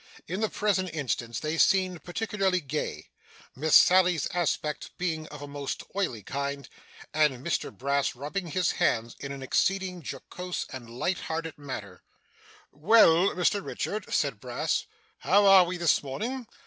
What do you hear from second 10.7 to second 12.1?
and light hearted manner.